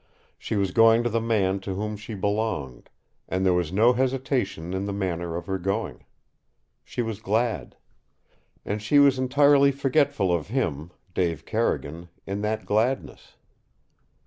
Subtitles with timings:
[0.39, 2.89] She was going to the man to whom she belonged,
[3.29, 6.05] and there was no hesitation in the manner of her going.
[6.83, 7.75] She was glad.
[8.65, 13.35] And she was entirely forgetful of him, Dave Carrigan, in that gladness.